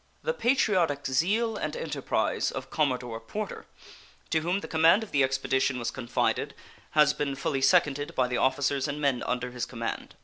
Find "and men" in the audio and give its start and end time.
8.87-9.21